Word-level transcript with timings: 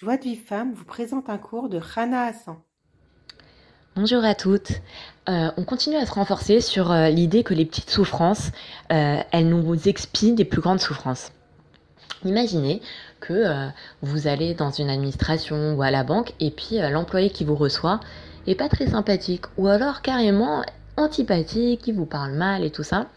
Joie 0.00 0.16
de 0.16 0.22
vie 0.22 0.36
femme 0.36 0.74
vous 0.74 0.84
présente 0.84 1.28
un 1.28 1.38
cours 1.38 1.68
de 1.68 1.76
Rana 1.78 2.26
Hassan. 2.26 2.54
Bonjour 3.96 4.22
à 4.22 4.36
toutes. 4.36 4.70
Euh, 5.28 5.50
on 5.56 5.64
continue 5.64 5.96
à 5.96 6.06
se 6.06 6.12
renforcer 6.12 6.60
sur 6.60 6.92
euh, 6.92 7.08
l'idée 7.08 7.42
que 7.42 7.52
les 7.52 7.64
petites 7.64 7.90
souffrances, 7.90 8.52
euh, 8.92 9.20
elles 9.32 9.48
nous 9.48 9.88
expient 9.88 10.34
des 10.34 10.44
plus 10.44 10.60
grandes 10.60 10.78
souffrances. 10.78 11.32
Imaginez 12.24 12.80
que 13.18 13.70
vous 14.00 14.28
allez 14.28 14.54
dans 14.54 14.70
une 14.70 14.88
administration 14.88 15.74
ou 15.74 15.82
à 15.82 15.90
la 15.90 16.04
banque 16.04 16.32
et 16.38 16.52
puis 16.52 16.78
l'employé 16.78 17.30
qui 17.30 17.44
vous 17.44 17.56
reçoit 17.56 17.98
est 18.46 18.54
pas 18.54 18.68
très 18.68 18.86
sympathique 18.86 19.46
ou 19.56 19.66
alors 19.66 20.00
carrément 20.00 20.62
antipathique, 20.96 21.82
qui 21.82 21.90
vous 21.90 22.06
parle 22.06 22.34
mal 22.34 22.64
et 22.64 22.70
tout 22.70 22.84
ça. 22.84 23.08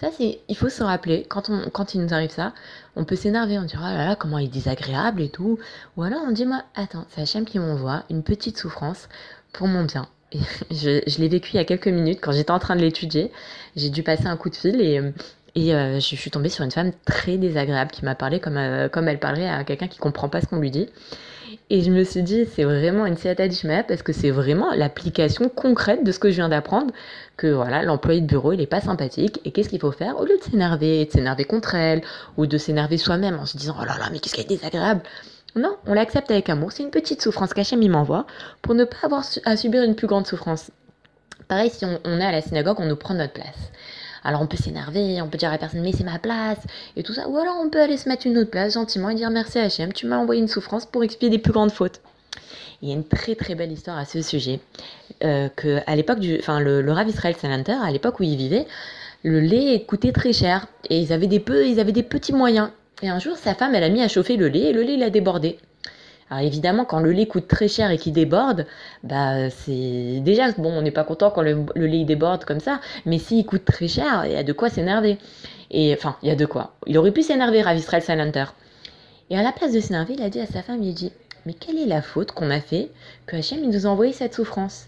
Ça, 0.00 0.10
c'est, 0.16 0.40
il 0.48 0.56
faut 0.56 0.68
se 0.68 0.82
rappeler, 0.82 1.24
quand, 1.26 1.48
on, 1.48 1.70
quand 1.70 1.94
il 1.94 2.02
nous 2.02 2.12
arrive 2.12 2.30
ça, 2.30 2.52
on 2.96 3.04
peut 3.04 3.16
s'énerver, 3.16 3.58
on 3.58 3.62
dit, 3.62 3.76
oh 3.78 4.14
comment 4.18 4.38
il 4.38 4.46
est 4.46 4.48
désagréable 4.48 5.22
et 5.22 5.30
tout. 5.30 5.58
Ou 5.96 6.02
alors 6.02 6.20
on 6.26 6.32
dit, 6.32 6.44
moi, 6.44 6.64
attends, 6.74 7.06
c'est 7.08 7.22
Hachem 7.22 7.46
qui 7.46 7.58
m'envoie 7.58 8.04
une 8.10 8.22
petite 8.22 8.58
souffrance 8.58 9.08
pour 9.52 9.68
mon 9.68 9.84
bien. 9.84 10.06
Et 10.32 10.38
je, 10.70 11.00
je 11.06 11.18
l'ai 11.18 11.28
vécu 11.28 11.52
il 11.54 11.56
y 11.56 11.60
a 11.60 11.64
quelques 11.64 11.88
minutes 11.88 12.18
quand 12.20 12.32
j'étais 12.32 12.50
en 12.50 12.58
train 12.58 12.76
de 12.76 12.82
l'étudier. 12.82 13.32
J'ai 13.74 13.88
dû 13.88 14.02
passer 14.02 14.26
un 14.26 14.36
coup 14.36 14.50
de 14.50 14.56
fil 14.56 14.80
et, 14.82 15.00
et 15.54 15.74
euh, 15.74 15.94
je 15.94 16.14
suis 16.14 16.30
tombée 16.30 16.50
sur 16.50 16.64
une 16.64 16.70
femme 16.70 16.92
très 17.06 17.38
désagréable 17.38 17.90
qui 17.90 18.04
m'a 18.04 18.14
parlé 18.14 18.38
comme, 18.38 18.58
euh, 18.58 18.90
comme 18.90 19.08
elle 19.08 19.18
parlerait 19.18 19.48
à 19.48 19.64
quelqu'un 19.64 19.88
qui 19.88 19.98
comprend 19.98 20.28
pas 20.28 20.42
ce 20.42 20.46
qu'on 20.46 20.58
lui 20.58 20.70
dit. 20.70 20.90
Et 21.70 21.82
je 21.82 21.90
me 21.90 22.04
suis 22.04 22.22
dit, 22.22 22.46
c'est 22.54 22.64
vraiment 22.64 23.06
une 23.06 23.16
siata 23.16 23.44
parce 23.86 24.02
que 24.02 24.12
c'est 24.12 24.30
vraiment 24.30 24.72
l'application 24.74 25.48
concrète 25.48 26.04
de 26.04 26.12
ce 26.12 26.18
que 26.18 26.30
je 26.30 26.36
viens 26.36 26.48
d'apprendre. 26.48 26.92
Que 27.36 27.48
voilà, 27.48 27.82
l'employé 27.82 28.20
de 28.20 28.26
bureau, 28.26 28.52
il 28.52 28.60
est 28.60 28.66
pas 28.66 28.80
sympathique. 28.80 29.40
Et 29.44 29.52
qu'est-ce 29.52 29.68
qu'il 29.68 29.80
faut 29.80 29.92
faire? 29.92 30.18
Au 30.20 30.24
lieu 30.24 30.36
de 30.38 30.42
s'énerver, 30.42 31.04
de 31.04 31.10
s'énerver 31.10 31.44
contre 31.44 31.74
elle, 31.74 32.02
ou 32.36 32.46
de 32.46 32.58
s'énerver 32.58 32.98
soi-même 32.98 33.38
en 33.38 33.46
se 33.46 33.56
disant, 33.56 33.76
oh 33.80 33.84
là 33.84 33.96
là, 33.98 34.08
mais 34.12 34.18
qu'est-ce 34.18 34.34
qui 34.34 34.40
est 34.40 34.48
désagréable 34.48 35.02
Non, 35.54 35.76
on 35.86 35.94
l'accepte 35.94 36.30
avec 36.30 36.48
amour. 36.48 36.72
C'est 36.72 36.82
une 36.82 36.90
petite 36.90 37.22
souffrance 37.22 37.52
qu'Hachem 37.54 37.82
il 37.82 37.90
m'envoie 37.90 38.26
pour 38.62 38.74
ne 38.74 38.84
pas 38.84 38.98
avoir 39.02 39.24
à 39.44 39.56
subir 39.56 39.82
une 39.82 39.94
plus 39.94 40.06
grande 40.06 40.26
souffrance. 40.26 40.70
Pareil, 41.48 41.70
si 41.70 41.84
on 41.84 42.20
est 42.20 42.24
à 42.24 42.32
la 42.32 42.42
synagogue, 42.42 42.80
on 42.80 42.86
nous 42.86 42.96
prend 42.96 43.14
notre 43.14 43.32
place. 43.32 43.70
Alors 44.26 44.42
on 44.42 44.46
peut 44.46 44.56
s'énerver, 44.56 45.22
on 45.22 45.28
peut 45.28 45.38
dire 45.38 45.50
à 45.50 45.52
la 45.52 45.58
personne 45.58 45.82
mais 45.82 45.92
c'est 45.92 46.04
ma 46.04 46.18
place 46.18 46.58
et 46.96 47.04
tout 47.04 47.14
ça. 47.14 47.28
Ou 47.28 47.38
alors 47.38 47.56
on 47.64 47.70
peut 47.70 47.80
aller 47.80 47.96
se 47.96 48.08
mettre 48.08 48.26
une 48.26 48.36
autre 48.38 48.50
place 48.50 48.74
gentiment 48.74 49.08
et 49.08 49.14
dire 49.14 49.30
merci 49.30 49.58
HM, 49.58 49.92
tu 49.92 50.06
m'as 50.06 50.18
envoyé 50.18 50.42
une 50.42 50.48
souffrance 50.48 50.84
pour 50.84 51.04
expier 51.04 51.30
des 51.30 51.38
plus 51.38 51.52
grandes 51.52 51.70
fautes. 51.70 52.00
Il 52.82 52.88
y 52.88 52.92
a 52.92 52.94
une 52.94 53.06
très 53.06 53.36
très 53.36 53.54
belle 53.54 53.70
histoire 53.70 53.96
à 53.96 54.04
ce 54.04 54.20
sujet. 54.22 54.58
Euh, 55.24 55.48
que 55.54 55.78
à 55.86 55.94
l'époque 55.94 56.18
du, 56.18 56.36
enfin 56.40 56.58
le, 56.58 56.90
Rav 56.90 57.08
Israël 57.08 57.36
Salanter, 57.40 57.76
à 57.80 57.90
l'époque 57.92 58.18
où 58.18 58.24
il 58.24 58.36
vivait, 58.36 58.66
le 59.22 59.40
lait 59.40 59.84
coûtait 59.86 60.12
très 60.12 60.32
cher 60.32 60.66
et 60.90 60.98
ils 60.98 61.12
avaient 61.12 61.28
des 61.28 61.40
peu, 61.40 61.66
ils 61.66 61.78
avaient 61.78 61.92
des 61.92 62.02
petits 62.02 62.32
moyens. 62.32 62.70
Et 63.02 63.08
un 63.08 63.18
jour, 63.18 63.36
sa 63.36 63.54
femme, 63.54 63.74
elle 63.74 63.84
a 63.84 63.88
mis 63.88 64.02
à 64.02 64.08
chauffer 64.08 64.36
le 64.36 64.48
lait 64.48 64.70
et 64.70 64.72
le 64.72 64.82
lait, 64.82 64.94
il 64.94 65.02
a 65.02 65.10
débordé. 65.10 65.58
Alors 66.30 66.44
évidemment, 66.44 66.84
quand 66.84 66.98
le 66.98 67.12
lait 67.12 67.26
coûte 67.26 67.46
très 67.46 67.68
cher 67.68 67.90
et 67.90 67.98
qu'il 67.98 68.12
déborde, 68.12 68.66
bah 69.04 69.48
c'est 69.50 70.20
déjà 70.20 70.50
bon, 70.52 70.72
on 70.72 70.82
n'est 70.82 70.90
pas 70.90 71.04
content 71.04 71.30
quand 71.30 71.42
le, 71.42 71.64
lait 71.76 72.04
déborde 72.04 72.44
comme 72.44 72.58
ça, 72.58 72.80
mais 73.04 73.18
s'il 73.18 73.46
coûte 73.46 73.64
très 73.64 73.86
cher, 73.86 74.24
il 74.26 74.32
y 74.32 74.36
a 74.36 74.42
de 74.42 74.52
quoi 74.52 74.68
s'énerver. 74.68 75.18
Et 75.70 75.94
enfin, 75.94 76.16
il 76.22 76.28
y 76.28 76.32
a 76.32 76.36
de 76.36 76.46
quoi. 76.46 76.74
Il 76.86 76.98
aurait 76.98 77.12
pu 77.12 77.22
s'énerver, 77.22 77.62
Rav 77.62 77.76
Israel 77.76 78.02
Salanter. 78.02 78.46
Et 79.30 79.38
à 79.38 79.42
la 79.42 79.52
place 79.52 79.72
de 79.72 79.80
s'énerver, 79.80 80.14
il 80.14 80.22
a 80.22 80.30
dit 80.30 80.40
à 80.40 80.46
sa 80.46 80.62
femme, 80.62 80.82
il 80.82 80.94
dit, 80.94 81.12
mais 81.44 81.54
quelle 81.54 81.78
est 81.78 81.86
la 81.86 82.02
faute 82.02 82.32
qu'on 82.32 82.50
a 82.50 82.60
fait 82.60 82.90
que 83.26 83.36
Hachem 83.36 83.60
nous 83.60 83.86
a 83.86 83.90
envoyé 83.90 84.12
cette 84.12 84.34
souffrance? 84.34 84.86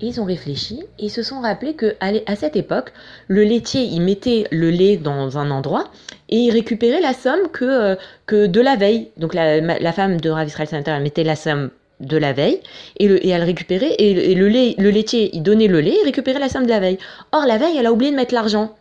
Et 0.00 0.06
ils 0.06 0.20
ont 0.20 0.24
réfléchi 0.24 0.80
et 0.98 1.06
ils 1.06 1.10
se 1.10 1.22
sont 1.22 1.40
rappelés 1.40 1.74
que 1.74 1.94
à 2.00 2.36
cette 2.36 2.56
époque, 2.56 2.92
le 3.28 3.44
laitier, 3.44 3.82
il 3.82 4.00
mettait 4.00 4.46
le 4.50 4.70
lait 4.70 4.96
dans 4.96 5.38
un 5.38 5.50
endroit 5.50 5.90
et 6.28 6.36
il 6.36 6.50
récupérait 6.50 7.00
la 7.00 7.12
somme 7.12 7.48
que, 7.52 7.96
euh, 8.32 8.46
de 8.48 8.60
la 8.60 8.76
veille. 8.76 9.08
Donc 9.16 9.34
la, 9.34 9.92
femme 9.92 10.20
de 10.20 10.30
Rav 10.30 10.46
Israël 10.46 10.68
elle 10.86 11.02
mettait 11.02 11.24
la 11.24 11.36
somme 11.36 11.70
de 12.00 12.16
la 12.16 12.32
veille 12.32 12.60
et, 12.98 13.06
le, 13.06 13.24
elle 13.24 13.42
récupérait 13.44 13.94
et, 13.98 14.34
le 14.34 14.90
laitier, 14.90 15.30
il 15.32 15.42
donnait 15.42 15.68
le 15.68 15.80
lait 15.80 15.96
et 16.00 16.04
récupérait 16.04 16.40
la 16.40 16.48
somme 16.48 16.64
de 16.64 16.70
la 16.70 16.80
veille. 16.80 16.98
Or 17.32 17.46
la 17.46 17.58
veille, 17.58 17.76
elle 17.78 17.86
a 17.86 17.92
oublié 17.92 18.10
de 18.10 18.16
mettre 18.16 18.34
l'argent. 18.34 18.74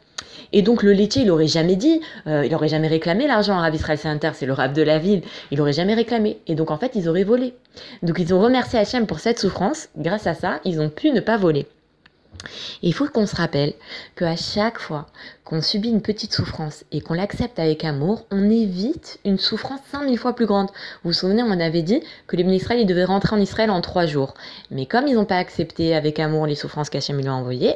Et 0.53 0.61
donc 0.61 0.83
le 0.83 0.93
laitier, 0.93 1.23
il 1.23 1.31
aurait 1.31 1.47
jamais 1.47 1.75
dit, 1.75 1.99
euh, 2.27 2.45
il 2.45 2.53
aurait 2.53 2.67
jamais 2.67 2.87
réclamé 2.87 3.27
l'argent 3.27 3.57
à 3.57 3.61
Rav 3.61 3.75
Israël 3.75 3.97
Center, 3.97 4.31
c'est 4.33 4.45
le 4.45 4.53
rave 4.53 4.73
de 4.73 4.83
la 4.83 4.99
ville, 4.99 5.23
il 5.51 5.59
aurait 5.59 5.73
jamais 5.73 5.95
réclamé. 5.95 6.37
Et 6.47 6.55
donc 6.55 6.71
en 6.71 6.77
fait, 6.77 6.91
ils 6.95 7.09
auraient 7.09 7.23
volé. 7.23 7.55
Donc 8.03 8.17
ils 8.19 8.33
ont 8.33 8.39
remercié 8.39 8.79
Hachem 8.79 9.07
pour 9.07 9.19
cette 9.19 9.39
souffrance. 9.39 9.89
Grâce 9.97 10.27
à 10.27 10.35
ça, 10.35 10.59
ils 10.63 10.79
ont 10.79 10.89
pu 10.89 11.11
ne 11.11 11.19
pas 11.19 11.37
voler. 11.37 11.65
Il 12.81 12.93
faut 12.93 13.07
qu'on 13.07 13.25
se 13.25 13.35
rappelle 13.35 13.73
qu'à 14.15 14.35
chaque 14.35 14.79
fois 14.79 15.07
qu'on 15.43 15.61
subit 15.61 15.89
une 15.89 16.01
petite 16.01 16.33
souffrance 16.33 16.83
et 16.91 17.01
qu'on 17.01 17.13
l'accepte 17.13 17.59
avec 17.59 17.83
amour, 17.83 18.25
on 18.31 18.49
évite 18.49 19.19
une 19.25 19.37
souffrance 19.37 19.79
5000 19.91 20.17
fois 20.17 20.33
plus 20.33 20.45
grande. 20.45 20.67
Vous 21.03 21.11
vous 21.11 21.13
souvenez, 21.13 21.43
on 21.43 21.51
avait 21.51 21.81
dit 21.81 22.01
que 22.27 22.35
les 22.35 22.43
ministres 22.43 22.71
ils 22.71 22.85
devaient 22.85 23.05
rentrer 23.05 23.35
en 23.35 23.39
Israël 23.39 23.69
en 23.69 23.81
trois 23.81 24.05
jours. 24.05 24.33
Mais 24.71 24.85
comme 24.85 25.07
ils 25.07 25.15
n'ont 25.15 25.25
pas 25.25 25.37
accepté 25.37 25.95
avec 25.95 26.19
amour 26.19 26.47
les 26.47 26.55
souffrances 26.55 26.89
qu'Hachem 26.89 27.17
lui 27.17 27.27
a 27.27 27.33
envoyées, 27.33 27.75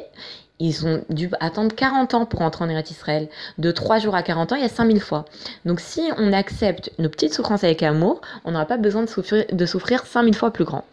ils 0.60 0.86
ont 0.86 1.04
dû 1.08 1.30
attendre 1.40 1.74
40 1.74 2.14
ans 2.14 2.26
pour 2.26 2.42
entrer 2.42 2.64
en 2.64 2.68
Eretz 2.68 2.90
Israël. 2.90 3.28
De 3.58 3.70
3 3.70 4.00
jours 4.00 4.14
à 4.14 4.22
40 4.22 4.52
ans, 4.52 4.56
il 4.56 4.62
y 4.62 4.64
a 4.64 4.68
5000 4.68 5.00
fois. 5.00 5.24
Donc 5.64 5.80
si 5.80 6.02
on 6.18 6.32
accepte 6.32 6.90
nos 6.98 7.08
petites 7.08 7.34
souffrances 7.34 7.64
avec 7.64 7.82
amour, 7.82 8.20
on 8.44 8.52
n'aura 8.52 8.66
pas 8.66 8.76
besoin 8.76 9.02
de 9.02 9.08
souffrir, 9.08 9.44
de 9.50 9.66
souffrir 9.66 10.04
5000 10.04 10.34
fois 10.34 10.50
plus 10.50 10.64
grand. 10.64 10.84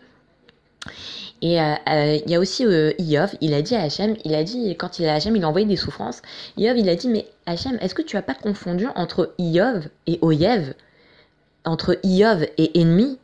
Et 1.42 1.60
euh, 1.60 1.74
euh, 1.90 2.20
il 2.26 2.32
y 2.32 2.36
a 2.36 2.40
aussi 2.40 2.66
euh, 2.66 2.94
Iov, 2.98 3.36
il 3.42 3.54
a 3.54 3.62
dit 3.62 3.76
à 3.76 3.82
Hachem, 3.84 4.16
il 4.24 4.34
a 4.36 4.44
dit, 4.44 4.76
quand 4.78 5.00
il 5.00 5.06
a 5.06 5.16
Hachem, 5.16 5.36
il 5.36 5.44
a 5.44 5.50
envoyé 5.50 5.66
des 5.66 5.76
souffrances. 5.76 6.22
Iov, 6.58 6.78
il 6.78 6.90
a 6.90 6.96
dit, 6.96 7.10
mais 7.10 7.28
Hachem, 7.46 7.78
est-ce 7.82 7.94
que 7.94 8.02
tu 8.02 8.18
as 8.18 8.22
pas 8.22 8.36
confondu 8.36 8.88
entre 8.96 9.34
Iov 9.38 9.90
et 10.08 10.18
Oyev? 10.22 10.74
Entre 11.66 12.00
Iov 12.04 12.48
et 12.58 12.80
ennemi? 12.80 13.20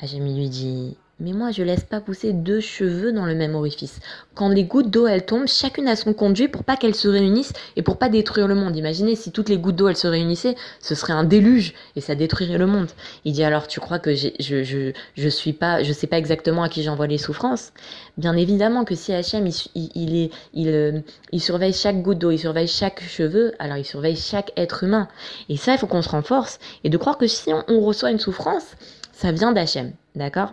Hachem, 0.00 0.26
il 0.26 0.36
lui 0.36 0.48
dit, 0.48 0.96
mais 1.18 1.32
moi, 1.32 1.50
je 1.50 1.62
laisse 1.62 1.84
pas 1.84 2.00
pousser 2.00 2.34
deux 2.34 2.60
cheveux 2.60 3.10
dans 3.10 3.24
le 3.24 3.34
même 3.34 3.54
orifice. 3.54 4.00
Quand 4.34 4.50
les 4.50 4.64
gouttes 4.64 4.90
d'eau, 4.90 5.06
elles 5.06 5.24
tombent, 5.24 5.46
chacune 5.46 5.88
a 5.88 5.96
son 5.96 6.12
conduit 6.12 6.48
pour 6.48 6.62
pas 6.62 6.76
qu'elles 6.76 6.94
se 6.94 7.08
réunissent 7.08 7.54
et 7.76 7.82
pour 7.82 7.96
pas 7.96 8.10
détruire 8.10 8.46
le 8.46 8.54
monde. 8.54 8.76
Imaginez 8.76 9.16
si 9.16 9.32
toutes 9.32 9.48
les 9.48 9.56
gouttes 9.56 9.76
d'eau, 9.76 9.88
elles 9.88 9.96
se 9.96 10.06
réunissaient, 10.06 10.56
ce 10.80 10.94
serait 10.94 11.14
un 11.14 11.24
déluge 11.24 11.72
et 11.96 12.02
ça 12.02 12.14
détruirait 12.14 12.58
le 12.58 12.66
monde. 12.66 12.88
Il 13.24 13.32
dit 13.32 13.44
alors, 13.44 13.66
tu 13.66 13.80
crois 13.80 13.98
que 13.98 14.14
je, 14.14 14.28
je, 14.40 14.92
je 15.16 15.28
suis 15.28 15.54
pas, 15.54 15.82
je 15.82 15.92
sais 15.92 16.06
pas 16.06 16.18
exactement 16.18 16.62
à 16.62 16.68
qui 16.68 16.82
j'envoie 16.82 17.06
les 17.06 17.18
souffrances? 17.18 17.72
Bien 18.18 18.36
évidemment 18.36 18.84
que 18.84 18.94
si 18.94 19.14
Hachem, 19.14 19.46
il, 19.74 20.30
il, 20.52 20.68
euh, 20.68 21.00
il 21.32 21.40
surveille 21.40 21.72
chaque 21.72 22.02
goutte 22.02 22.18
d'eau, 22.18 22.30
il 22.30 22.38
surveille 22.38 22.68
chaque 22.68 23.02
cheveu, 23.02 23.54
alors 23.58 23.78
il 23.78 23.86
surveille 23.86 24.16
chaque 24.16 24.52
être 24.58 24.84
humain. 24.84 25.08
Et 25.48 25.56
ça, 25.56 25.72
il 25.72 25.78
faut 25.78 25.86
qu'on 25.86 26.02
se 26.02 26.10
renforce 26.10 26.58
et 26.84 26.90
de 26.90 26.96
croire 26.98 27.16
que 27.16 27.26
si 27.26 27.54
on, 27.54 27.64
on 27.68 27.80
reçoit 27.80 28.10
une 28.10 28.18
souffrance, 28.18 28.66
ça 29.12 29.32
vient 29.32 29.52
d'Hachem. 29.52 29.92
D'accord? 30.14 30.52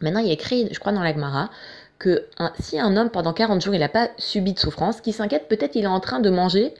Maintenant, 0.00 0.20
il 0.20 0.30
est 0.30 0.34
écrit, 0.34 0.68
je 0.70 0.78
crois, 0.78 0.92
dans 0.92 1.02
l'Agmara, 1.02 1.50
que 1.98 2.24
si 2.60 2.78
un 2.78 2.96
homme, 2.96 3.10
pendant 3.10 3.32
40 3.32 3.62
jours, 3.62 3.74
il 3.74 3.80
n'a 3.80 3.88
pas 3.88 4.08
subi 4.18 4.52
de 4.52 4.58
souffrance, 4.58 5.00
qu'il 5.00 5.12
s'inquiète, 5.12 5.48
peut-être 5.48 5.74
il 5.74 5.84
est 5.84 5.88
en 5.88 6.00
train 6.00 6.20
de 6.20 6.30
manger, 6.30 6.72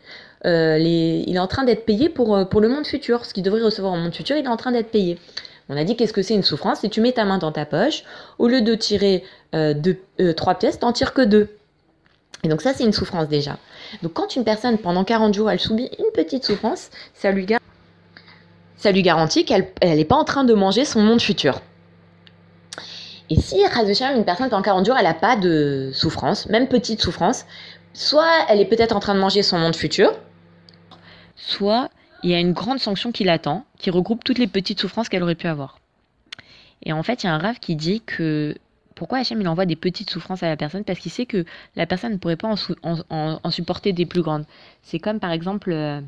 euh, 0.46 0.78
il 0.78 1.34
est 1.34 1.40
en 1.40 1.48
train 1.48 1.64
d'être 1.64 1.84
payé 1.84 2.08
pour, 2.08 2.36
euh, 2.36 2.44
pour 2.44 2.60
le 2.60 2.68
monde 2.68 2.86
futur. 2.86 3.24
Ce 3.24 3.34
qu'il 3.34 3.42
devrait 3.42 3.62
recevoir 3.62 3.92
au 3.92 3.96
monde 3.96 4.14
futur, 4.14 4.36
il 4.36 4.44
est 4.44 4.48
en 4.48 4.56
train 4.56 4.70
d'être 4.70 4.90
payé. 4.90 5.18
On 5.68 5.76
a 5.76 5.84
dit 5.84 5.96
qu'est-ce 5.96 6.12
que 6.12 6.22
c'est 6.22 6.34
une 6.34 6.44
souffrance? 6.44 6.80
Si 6.80 6.90
tu 6.90 7.00
mets 7.00 7.12
ta 7.12 7.24
main 7.24 7.38
dans 7.38 7.52
ta 7.52 7.66
poche, 7.66 8.04
au 8.38 8.48
lieu 8.48 8.62
de 8.62 8.74
tirer 8.74 9.24
euh, 9.54 9.74
trois 10.36 10.54
pièces, 10.54 10.78
t'en 10.78 10.92
tires 10.92 11.12
que 11.12 11.22
deux. 11.22 11.48
Et 12.44 12.48
donc 12.48 12.62
ça, 12.62 12.72
c'est 12.72 12.84
une 12.84 12.92
souffrance 12.92 13.28
déjà. 13.28 13.58
Donc 14.02 14.12
quand 14.12 14.36
une 14.36 14.44
personne, 14.44 14.78
pendant 14.78 15.04
40 15.04 15.34
jours, 15.34 15.50
elle 15.50 15.58
subit 15.58 15.90
une 15.98 16.12
petite 16.14 16.44
souffrance, 16.44 16.90
ça 17.14 17.32
lui 17.32 17.44
garantit 19.02 19.44
qu'elle 19.44 19.66
n'est 19.82 20.04
pas 20.04 20.16
en 20.16 20.24
train 20.24 20.44
de 20.44 20.54
manger 20.54 20.84
son 20.84 21.00
monde 21.00 21.20
futur. 21.20 21.60
Et 23.30 23.40
si, 23.40 23.56
une 23.56 24.24
personne 24.24 24.48
pendant 24.48 24.62
40 24.62 24.86
jours, 24.86 24.96
elle 24.96 25.04
n'a 25.04 25.14
pas 25.14 25.36
de 25.36 25.90
souffrance, 25.92 26.46
même 26.46 26.66
petite 26.68 27.02
souffrance, 27.02 27.44
soit 27.92 28.46
elle 28.48 28.60
est 28.60 28.64
peut-être 28.66 28.96
en 28.96 29.00
train 29.00 29.14
de 29.14 29.20
manger 29.20 29.42
son 29.42 29.58
monde 29.58 29.76
futur, 29.76 30.12
soit 31.36 31.90
il 32.22 32.30
y 32.30 32.34
a 32.34 32.40
une 32.40 32.52
grande 32.52 32.78
sanction 32.78 33.12
qui 33.12 33.24
l'attend, 33.24 33.64
qui 33.78 33.90
regroupe 33.90 34.24
toutes 34.24 34.38
les 34.38 34.46
petites 34.46 34.80
souffrances 34.80 35.08
qu'elle 35.08 35.22
aurait 35.22 35.34
pu 35.34 35.46
avoir. 35.46 35.78
Et 36.82 36.92
en 36.92 37.02
fait, 37.02 37.22
il 37.22 37.26
y 37.26 37.28
a 37.28 37.34
un 37.34 37.38
rave 37.38 37.58
qui 37.60 37.76
dit 37.76 38.00
que 38.00 38.54
pourquoi 38.94 39.18
Hachem 39.18 39.40
il 39.40 39.48
envoie 39.48 39.66
des 39.66 39.76
petites 39.76 40.10
souffrances 40.10 40.42
à 40.42 40.48
la 40.48 40.56
personne? 40.56 40.84
Parce 40.84 40.98
qu'il 40.98 41.12
sait 41.12 41.26
que 41.26 41.44
la 41.76 41.86
personne 41.86 42.12
ne 42.12 42.16
pourrait 42.16 42.36
pas 42.36 42.48
en, 42.50 43.50
supporter 43.50 43.92
des 43.92 44.06
plus 44.06 44.22
grandes. 44.22 44.44
C'est 44.82 44.98
comme 44.98 45.20
par 45.20 45.30
exemple 45.30 45.70
euh, 45.72 46.00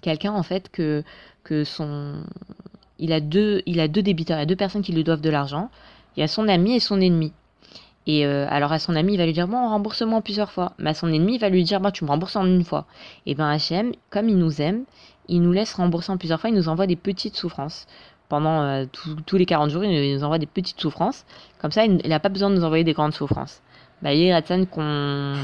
quelqu'un 0.00 0.32
en 0.32 0.42
fait 0.42 0.70
que, 0.70 1.04
que 1.44 1.64
son 1.64 2.22
il 2.98 3.12
a 3.12 3.20
deux 3.20 3.62
il 3.66 3.80
a 3.80 3.88
deux 3.88 4.02
débiteurs, 4.02 4.38
il 4.38 4.40
y 4.40 4.42
a 4.44 4.46
deux 4.46 4.56
personnes 4.56 4.82
qui 4.82 4.92
lui 4.92 5.04
doivent 5.04 5.20
de 5.20 5.30
l'argent. 5.30 5.70
Il 6.16 6.20
y 6.20 6.22
a 6.22 6.28
son 6.28 6.48
ami 6.48 6.74
et 6.74 6.80
son 6.80 7.00
ennemi. 7.00 7.32
Et 8.06 8.26
euh, 8.26 8.46
alors 8.50 8.72
à 8.72 8.78
son 8.78 8.96
ami, 8.96 9.14
il 9.14 9.16
va 9.16 9.26
lui 9.26 9.32
dire 9.32 9.46
bon, 9.46 9.68
rembourse-moi 9.68 10.20
plusieurs 10.22 10.50
fois. 10.50 10.72
Mais 10.78 10.90
à 10.90 10.94
son 10.94 11.12
ennemi, 11.12 11.34
il 11.34 11.40
va 11.40 11.48
lui 11.48 11.64
dire 11.64 11.80
bah 11.80 11.92
tu 11.92 12.04
me 12.04 12.10
rembourses 12.10 12.36
en 12.36 12.46
une 12.46 12.64
fois. 12.64 12.86
Et 13.26 13.34
ben 13.34 13.54
H&M, 13.54 13.92
comme 14.10 14.28
il 14.28 14.36
nous 14.36 14.60
aime, 14.60 14.84
il 15.28 15.42
nous 15.42 15.52
laisse 15.52 15.74
rembourser 15.74 16.10
en 16.10 16.16
plusieurs 16.16 16.40
fois. 16.40 16.50
Il 16.50 16.56
nous 16.56 16.68
envoie 16.68 16.86
des 16.86 16.96
petites 16.96 17.36
souffrances 17.36 17.86
pendant 18.28 18.62
euh, 18.62 18.86
tous 19.26 19.36
les 19.36 19.46
40 19.46 19.70
jours. 19.70 19.84
Il 19.84 20.14
nous 20.14 20.24
envoie 20.24 20.38
des 20.38 20.46
petites 20.46 20.80
souffrances. 20.80 21.24
Comme 21.60 21.70
ça, 21.70 21.84
il 21.84 22.08
n'a 22.08 22.20
pas 22.20 22.28
besoin 22.28 22.50
de 22.50 22.56
nous 22.56 22.64
envoyer 22.64 22.84
des 22.84 22.92
grandes 22.94 23.14
souffrances. 23.14 23.62
Bah, 24.02 24.12
il 24.12 24.22
est 24.22 24.70
qu'on 24.70 25.34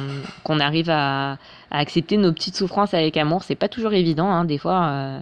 qu'on 0.43 0.59
arrive 0.59 0.91
à, 0.91 1.33
à, 1.71 1.79
accepter 1.79 2.17
nos 2.17 2.33
petites 2.33 2.57
souffrances 2.57 2.93
avec 2.93 3.17
amour. 3.17 3.45
C'est 3.45 3.55
pas 3.55 3.69
toujours 3.69 3.93
évident. 3.93 4.29
Hein. 4.31 4.45
Des 4.45 4.59
fois, 4.59 4.89
euh, 4.89 5.21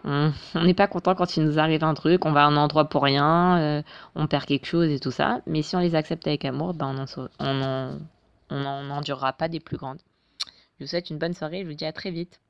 On 0.04 0.64
n'est 0.64 0.74
pas 0.74 0.86
content 0.86 1.14
quand 1.14 1.36
il 1.36 1.44
nous 1.44 1.58
arrive 1.58 1.84
un 1.84 1.94
truc, 1.94 2.24
on 2.24 2.32
va 2.32 2.44
à 2.44 2.46
un 2.46 2.56
endroit 2.56 2.88
pour 2.88 3.02
rien, 3.02 3.58
euh, 3.58 3.82
on 4.14 4.26
perd 4.26 4.44
quelque 4.44 4.66
chose 4.66 4.88
et 4.90 5.00
tout 5.00 5.10
ça. 5.10 5.40
Mais 5.46 5.62
si 5.62 5.76
on 5.76 5.80
les 5.80 5.94
accepte 5.94 6.26
avec 6.26 6.44
amour, 6.44 6.74
ben 6.74 7.06
on 7.40 7.98
n'en 8.50 8.90
endurera 8.90 9.32
pas 9.32 9.48
des 9.48 9.60
plus 9.60 9.76
grandes. 9.76 9.98
Je 10.78 10.84
vous 10.84 10.88
souhaite 10.88 11.10
une 11.10 11.18
bonne 11.18 11.34
soirée, 11.34 11.62
je 11.64 11.68
vous 11.68 11.74
dis 11.74 11.84
à 11.84 11.92
très 11.92 12.10
vite. 12.10 12.40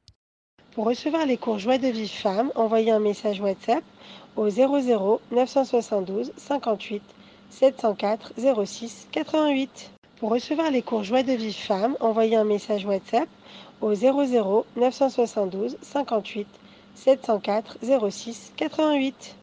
Pour 0.72 0.86
recevoir 0.86 1.26
les 1.26 1.38
cours 1.38 1.58
Joie 1.58 1.78
de 1.78 1.88
Vive 1.88 2.10
Femme, 2.10 2.52
envoyez 2.54 2.92
un 2.92 3.00
message 3.00 3.40
WhatsApp 3.40 3.82
au 4.36 4.48
00 4.48 5.20
972 5.32 6.32
58 6.36 7.02
704 7.50 8.34
06 8.64 9.08
88. 9.10 9.90
Pour 10.20 10.30
recevoir 10.30 10.70
les 10.70 10.82
cours 10.82 11.02
Joie 11.02 11.22
de 11.22 11.32
Vive 11.32 11.56
Femme, 11.56 11.96
envoyez 12.00 12.36
un 12.36 12.44
message 12.44 12.84
WhatsApp 12.84 13.28
au 13.80 13.94
00 13.94 14.66
972 14.76 15.76
58 15.80 16.46
704 17.04 18.10
06 18.10 18.52
88. 18.56 19.36